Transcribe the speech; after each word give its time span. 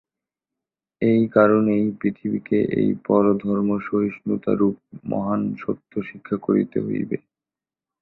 এই 1.01 1.21
কারণেই 1.29 1.85
পৃথিবীকে 1.99 2.57
এই 2.79 2.89
পরধর্মসহিষ্ণুতারূপ 3.05 4.75
মহান 5.05 5.41
সত্য 5.57 5.91
শিক্ষা 6.09 6.37
করিতে 6.45 6.77
হইবে। 6.79 7.17